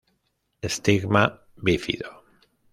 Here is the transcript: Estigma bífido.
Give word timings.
Estigma 0.69 1.23
bífido. 1.55 2.09